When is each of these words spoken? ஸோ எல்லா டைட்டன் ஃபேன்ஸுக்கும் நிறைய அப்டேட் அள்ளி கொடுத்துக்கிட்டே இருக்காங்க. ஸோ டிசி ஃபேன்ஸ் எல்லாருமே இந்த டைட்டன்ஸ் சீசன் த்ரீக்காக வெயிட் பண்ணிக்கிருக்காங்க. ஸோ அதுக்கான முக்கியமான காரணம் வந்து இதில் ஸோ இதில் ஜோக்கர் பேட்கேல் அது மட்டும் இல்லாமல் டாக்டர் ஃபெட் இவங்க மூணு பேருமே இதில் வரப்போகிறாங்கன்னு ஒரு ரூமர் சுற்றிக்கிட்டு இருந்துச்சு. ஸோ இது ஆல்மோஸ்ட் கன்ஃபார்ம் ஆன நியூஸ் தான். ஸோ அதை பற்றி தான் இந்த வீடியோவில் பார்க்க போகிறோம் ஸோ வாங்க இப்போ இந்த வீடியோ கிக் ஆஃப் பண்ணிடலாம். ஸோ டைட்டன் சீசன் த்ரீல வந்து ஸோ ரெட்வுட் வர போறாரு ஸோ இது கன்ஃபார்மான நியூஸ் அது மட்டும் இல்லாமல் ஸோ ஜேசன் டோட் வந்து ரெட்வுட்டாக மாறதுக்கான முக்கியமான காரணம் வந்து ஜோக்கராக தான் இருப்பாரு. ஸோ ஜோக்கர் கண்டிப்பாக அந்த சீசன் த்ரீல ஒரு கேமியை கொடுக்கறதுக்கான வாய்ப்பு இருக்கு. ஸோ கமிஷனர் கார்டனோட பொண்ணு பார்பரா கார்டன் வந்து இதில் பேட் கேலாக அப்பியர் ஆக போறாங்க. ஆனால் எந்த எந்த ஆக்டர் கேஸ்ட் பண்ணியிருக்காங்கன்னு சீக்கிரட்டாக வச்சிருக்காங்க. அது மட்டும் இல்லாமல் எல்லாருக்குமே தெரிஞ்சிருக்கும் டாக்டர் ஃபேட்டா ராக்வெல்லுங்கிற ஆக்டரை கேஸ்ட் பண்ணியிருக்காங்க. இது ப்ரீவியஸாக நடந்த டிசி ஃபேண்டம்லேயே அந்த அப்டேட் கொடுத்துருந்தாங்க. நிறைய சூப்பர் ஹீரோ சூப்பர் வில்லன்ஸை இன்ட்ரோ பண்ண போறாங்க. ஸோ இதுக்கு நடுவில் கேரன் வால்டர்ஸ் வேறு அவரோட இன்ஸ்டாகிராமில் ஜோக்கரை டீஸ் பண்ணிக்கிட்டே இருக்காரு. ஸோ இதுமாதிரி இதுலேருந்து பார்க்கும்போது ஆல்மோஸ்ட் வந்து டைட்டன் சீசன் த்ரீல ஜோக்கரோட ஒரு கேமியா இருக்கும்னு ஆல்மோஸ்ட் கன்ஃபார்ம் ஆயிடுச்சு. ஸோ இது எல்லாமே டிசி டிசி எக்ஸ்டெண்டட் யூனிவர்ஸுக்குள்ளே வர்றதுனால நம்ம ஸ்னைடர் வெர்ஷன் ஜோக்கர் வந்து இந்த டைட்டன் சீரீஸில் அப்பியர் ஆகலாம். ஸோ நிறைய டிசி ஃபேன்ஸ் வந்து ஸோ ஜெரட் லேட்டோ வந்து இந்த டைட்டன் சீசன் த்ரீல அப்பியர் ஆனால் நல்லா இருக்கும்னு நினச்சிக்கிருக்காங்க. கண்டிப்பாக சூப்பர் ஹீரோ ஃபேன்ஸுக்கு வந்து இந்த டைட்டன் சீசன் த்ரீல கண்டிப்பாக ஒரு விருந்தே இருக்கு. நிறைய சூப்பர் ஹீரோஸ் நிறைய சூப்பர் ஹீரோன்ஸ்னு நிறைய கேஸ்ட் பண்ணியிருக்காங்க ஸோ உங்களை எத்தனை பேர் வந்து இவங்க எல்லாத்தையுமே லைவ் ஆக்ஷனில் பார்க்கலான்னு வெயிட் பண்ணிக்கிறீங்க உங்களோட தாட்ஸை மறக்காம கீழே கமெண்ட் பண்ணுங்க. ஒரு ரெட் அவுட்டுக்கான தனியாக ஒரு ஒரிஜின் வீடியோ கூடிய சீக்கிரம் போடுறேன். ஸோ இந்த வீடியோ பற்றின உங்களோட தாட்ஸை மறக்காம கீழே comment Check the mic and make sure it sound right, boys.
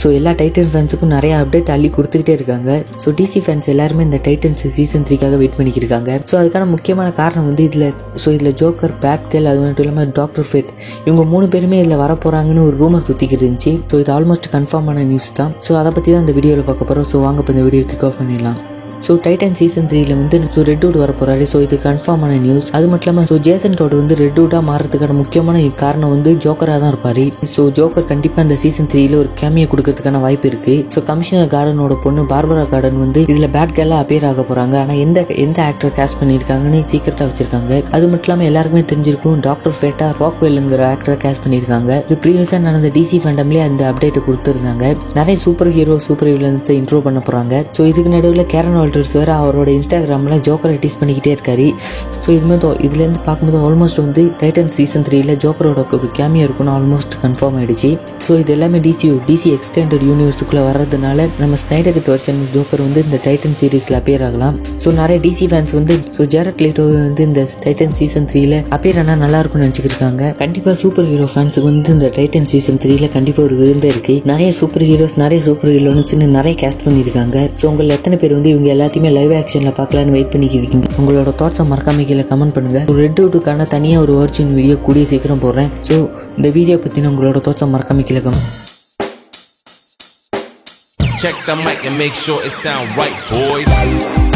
ஸோ 0.00 0.08
எல்லா 0.18 0.32
டைட்டன் 0.40 0.70
ஃபேன்ஸுக்கும் 0.72 1.12
நிறைய 1.16 1.32
அப்டேட் 1.42 1.70
அள்ளி 1.74 1.88
கொடுத்துக்கிட்டே 1.96 2.34
இருக்காங்க. 2.38 2.70
ஸோ 3.02 3.08
டிசி 3.18 3.40
ஃபேன்ஸ் 3.44 3.68
எல்லாருமே 3.72 4.02
இந்த 4.08 4.18
டைட்டன்ஸ் 4.26 4.64
சீசன் 4.76 5.04
த்ரீக்காக 5.08 5.38
வெயிட் 5.42 5.56
பண்ணிக்கிருக்காங்க. 5.58 6.10
ஸோ 6.30 6.34
அதுக்கான 6.40 6.68
முக்கியமான 6.74 7.08
காரணம் 7.20 7.48
வந்து 7.50 7.66
இதில் 7.68 7.86
ஸோ 8.22 8.28
இதில் 8.36 8.56
ஜோக்கர் 8.62 8.96
பேட்கேல் 9.04 9.50
அது 9.52 9.60
மட்டும் 9.64 9.86
இல்லாமல் 9.86 10.16
டாக்டர் 10.20 10.48
ஃபெட் 10.50 10.72
இவங்க 11.06 11.24
மூணு 11.34 11.48
பேருமே 11.54 11.80
இதில் 11.84 12.02
வரப்போகிறாங்கன்னு 12.04 12.66
ஒரு 12.68 12.76
ரூமர் 12.82 13.06
சுற்றிக்கிட்டு 13.10 13.46
இருந்துச்சு. 13.46 13.74
ஸோ 13.92 14.02
இது 14.04 14.12
ஆல்மோஸ்ட் 14.18 14.52
கன்ஃபார்ம் 14.56 14.90
ஆன 14.92 15.06
நியூஸ் 15.12 15.30
தான். 15.40 15.54
ஸோ 15.68 15.74
அதை 15.82 15.92
பற்றி 15.98 16.10
தான் 16.12 16.24
இந்த 16.26 16.36
வீடியோவில் 16.40 16.68
பார்க்க 16.70 16.90
போகிறோம் 16.90 17.10
ஸோ 17.14 17.24
வாங்க 17.28 17.40
இப்போ 17.44 17.54
இந்த 17.56 17.64
வீடியோ 17.68 17.86
கிக் 17.92 18.06
ஆஃப் 18.10 18.20
பண்ணிடலாம். 18.22 18.60
ஸோ 19.06 19.14
டைட்டன் 19.26 19.56
சீசன் 19.60 19.88
த்ரீல 19.90 20.12
வந்து 20.20 20.40
ஸோ 20.54 20.62
ரெட்வுட் 20.70 20.98
வர 21.02 21.12
போறாரு 21.20 21.44
ஸோ 21.52 21.60
இது 21.66 21.76
கன்ஃபார்மான 21.86 22.38
நியூஸ் 22.46 22.68
அது 22.78 22.86
மட்டும் 22.92 23.08
இல்லாமல் 23.08 23.28
ஸோ 23.30 23.38
ஜேசன் 23.48 23.76
டோட் 23.78 23.96
வந்து 24.00 24.14
ரெட்வுட்டாக 24.22 24.62
மாறதுக்கான 24.70 25.16
முக்கியமான 25.22 25.60
காரணம் 25.82 26.12
வந்து 26.14 26.30
ஜோக்கராக 26.44 26.78
தான் 26.82 26.92
இருப்பாரு. 26.92 27.24
ஸோ 27.54 27.62
ஜோக்கர் 27.78 28.06
கண்டிப்பாக 28.10 28.44
அந்த 28.46 28.56
சீசன் 28.62 28.88
த்ரீல 28.92 29.16
ஒரு 29.22 29.30
கேமியை 29.40 29.66
கொடுக்கறதுக்கான 29.72 30.20
வாய்ப்பு 30.24 30.46
இருக்கு. 30.50 30.74
ஸோ 30.94 31.00
கமிஷனர் 31.10 31.50
கார்டனோட 31.54 31.94
பொண்ணு 32.04 32.22
பார்பரா 32.32 32.64
கார்டன் 32.72 32.98
வந்து 33.04 33.20
இதில் 33.32 33.50
பேட் 33.56 33.74
கேலாக 33.78 34.02
அப்பியர் 34.04 34.26
ஆக 34.30 34.44
போறாங்க. 34.50 34.76
ஆனால் 34.82 35.00
எந்த 35.04 35.24
எந்த 35.44 35.58
ஆக்டர் 35.70 35.94
கேஸ்ட் 35.98 36.18
பண்ணியிருக்காங்கன்னு 36.20 36.80
சீக்கிரட்டாக 36.92 37.26
வச்சிருக்காங்க. 37.30 37.72
அது 37.96 38.04
மட்டும் 38.12 38.28
இல்லாமல் 38.28 38.48
எல்லாருக்குமே 38.50 38.84
தெரிஞ்சிருக்கும் 38.92 39.42
டாக்டர் 39.48 39.76
ஃபேட்டா 39.80 40.08
ராக்வெல்லுங்கிற 40.22 40.84
ஆக்டரை 40.94 41.16
கேஸ்ட் 41.24 41.44
பண்ணியிருக்காங்க. 41.46 41.90
இது 42.06 42.18
ப்ரீவியஸாக 42.24 42.62
நடந்த 42.68 42.90
டிசி 42.98 43.20
ஃபேண்டம்லேயே 43.24 43.64
அந்த 43.68 43.82
அப்டேட் 43.90 44.20
கொடுத்துருந்தாங்க. 44.28 44.84
நிறைய 45.20 45.36
சூப்பர் 45.44 45.72
ஹீரோ 45.78 45.96
சூப்பர் 46.08 46.32
வில்லன்ஸை 46.34 46.76
இன்ட்ரோ 46.80 47.00
பண்ண 47.08 47.22
போறாங்க. 47.28 47.54
ஸோ 47.78 47.82
இதுக்கு 47.92 48.12
நடுவில் 48.16 48.50
கேரன் 48.54 48.80
வால்டர்ஸ் 48.92 49.12
வேறு 49.18 49.32
அவரோட 49.42 49.68
இன்ஸ்டாகிராமில் 49.76 50.40
ஜோக்கரை 50.46 50.74
டீஸ் 50.80 50.96
பண்ணிக்கிட்டே 51.00 51.30
இருக்காரு. 51.34 51.66
ஸோ 52.24 52.28
இதுமாதிரி 52.38 52.68
இதுலேருந்து 52.86 53.20
பார்க்கும்போது 53.26 53.58
ஆல்மோஸ்ட் 53.66 54.00
வந்து 54.02 54.22
டைட்டன் 54.40 54.72
சீசன் 54.76 55.04
த்ரீல 55.06 55.34
ஜோக்கரோட 55.44 55.82
ஒரு 55.98 56.08
கேமியா 56.18 56.44
இருக்கும்னு 56.46 56.72
ஆல்மோஸ்ட் 56.74 57.14
கன்ஃபார்ம் 57.22 57.56
ஆயிடுச்சு. 57.60 57.90
ஸோ 58.24 58.32
இது 58.42 58.52
எல்லாமே 58.56 58.78
டிசி 58.86 59.08
டிசி 59.28 59.50
எக்ஸ்டெண்டட் 59.58 60.04
யூனிவர்ஸுக்குள்ளே 60.08 60.64
வர்றதுனால 60.68 61.26
நம்ம 61.42 61.60
ஸ்னைடர் 61.62 62.00
வெர்ஷன் 62.08 62.42
ஜோக்கர் 62.56 62.82
வந்து 62.86 63.00
இந்த 63.06 63.20
டைட்டன் 63.26 63.56
சீரீஸில் 63.60 63.96
அப்பியர் 64.00 64.24
ஆகலாம். 64.28 64.58
ஸோ 64.84 64.92
நிறைய 65.00 65.18
டிசி 65.26 65.48
ஃபேன்ஸ் 65.52 65.74
வந்து 65.78 65.96
ஸோ 66.18 66.26
ஜெரட் 66.34 66.60
லேட்டோ 66.66 66.84
வந்து 66.98 67.24
இந்த 67.30 67.44
டைட்டன் 67.64 67.96
சீசன் 68.00 68.28
த்ரீல 68.32 68.60
அப்பியர் 68.78 69.00
ஆனால் 69.04 69.20
நல்லா 69.24 69.40
இருக்கும்னு 69.44 69.66
நினச்சிக்கிருக்காங்க. 69.66 70.22
கண்டிப்பாக 70.42 70.76
சூப்பர் 70.82 71.08
ஹீரோ 71.12 71.30
ஃபேன்ஸுக்கு 71.34 71.68
வந்து 71.70 71.96
இந்த 71.96 72.10
டைட்டன் 72.18 72.50
சீசன் 72.52 72.82
த்ரீல 72.84 73.10
கண்டிப்பாக 73.16 73.48
ஒரு 73.48 73.58
விருந்தே 73.62 73.90
இருக்கு. 73.94 74.16
நிறைய 74.32 74.50
சூப்பர் 74.60 74.86
ஹீரோஸ் 74.90 75.18
நிறைய 75.24 75.40
சூப்பர் 75.48 75.74
ஹீரோன்ஸ்னு 75.78 76.30
நிறைய 76.38 76.54
கேஸ்ட் 76.64 76.86
பண்ணியிருக்காங்க 76.86 77.48
ஸோ 77.62 77.66
உங்களை 77.72 77.90
எத்தனை 77.98 78.16
பேர் 78.20 78.36
வந்து 78.38 78.52
இவங்க 78.54 78.68
எல்லாத்தையுமே 78.82 79.10
லைவ் 79.16 79.32
ஆக்ஷனில் 79.38 79.74
பார்க்கலான்னு 79.76 80.14
வெயிட் 80.14 80.30
பண்ணிக்கிறீங்க 80.32 80.78
உங்களோட 81.00 81.30
தாட்ஸை 81.40 81.64
மறக்காம 81.72 82.04
கீழே 82.08 82.24
கமெண்ட் 82.30 82.54
பண்ணுங்க. 82.56 82.80
ஒரு 82.92 82.98
ரெட் 83.02 83.20
அவுட்டுக்கான 83.22 83.66
தனியாக 83.74 84.04
ஒரு 84.04 84.12
ஒரிஜின் 84.22 84.50
வீடியோ 84.58 84.76
கூடிய 84.86 85.04
சீக்கிரம் 85.10 85.42
போடுறேன். 85.44 85.70
ஸோ 85.88 85.96
இந்த 86.38 86.50
வீடியோ 86.58 86.78
பற்றின 86.86 87.10
உங்களோட 87.12 87.44
தாட்ஸை 87.48 87.68
மறக்காம 87.76 88.06
கீழே 88.10 88.24
comment 88.26 88.50
Check 91.22 91.36
the 91.48 91.54
mic 91.64 91.80
and 91.88 91.96
make 92.04 92.16
sure 92.24 92.40
it 92.48 92.54
sound 92.62 92.88
right, 93.00 93.18
boys. 93.32 94.31